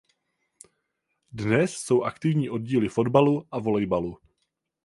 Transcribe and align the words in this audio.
Dnes 1.31 1.77
jsou 1.77 2.03
aktivní 2.03 2.49
oddíly 2.49 2.89
fotbalu 2.89 3.47
a 3.51 3.59
volejbalu. 3.59 4.17